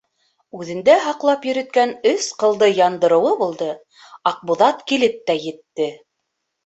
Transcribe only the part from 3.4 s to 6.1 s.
булды, Аҡбуҙат килеп тә етте.